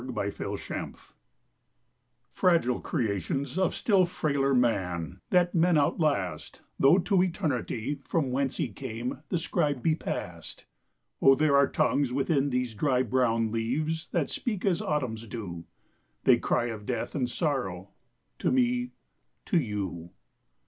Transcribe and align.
OLD 0.03 0.15
LETTERS 0.15 0.97
"Fragile 2.31 2.79
creations 2.79 3.55
of 3.55 3.75
still 3.75 4.07
frailer 4.07 4.55
man, 4.55 5.21
That 5.29 5.53
men 5.53 5.77
outlast, 5.77 6.63
Though 6.79 6.97
to 6.97 7.21
eternity, 7.21 7.99
from 8.03 8.31
whence 8.31 8.57
he 8.57 8.69
came, 8.69 9.19
The 9.29 9.37
scribe 9.37 9.83
be 9.83 9.93
past. 9.93 10.65
O 11.21 11.35
there 11.35 11.55
are 11.55 11.67
tongues 11.67 12.11
within 12.11 12.49
these 12.49 12.73
dry 12.73 13.03
brown 13.03 13.51
leaves 13.51 14.07
That 14.07 14.31
speak 14.31 14.65
as 14.65 14.81
Autumns 14.81 15.27
do; 15.27 15.65
They 16.23 16.37
cry 16.39 16.65
of 16.69 16.87
death 16.87 17.13
and 17.13 17.29
sorrow, 17.29 17.91
To 18.39 18.49
me—to 18.51 19.59
you." 19.61 20.09